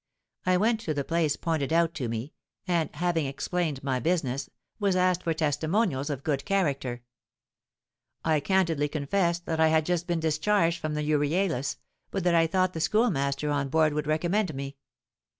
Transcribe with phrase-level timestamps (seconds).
[0.47, 2.33] I went to the place pointed out to me,
[2.67, 7.03] and, having explained my business, was asked for testimonials of good character.
[8.25, 11.77] I candidly confessed that I had just been discharged from the Euryalus,
[12.09, 14.75] but that I thought the schoolmaster on board would recommend me.